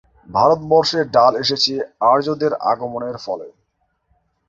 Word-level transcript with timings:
ভারতবর্ষে 0.29 0.99
ডাল 1.13 1.33
এসেছে 1.43 1.73
আর্যদের 2.11 2.51
আগমনের 2.71 3.17
ফলে। 3.17 3.47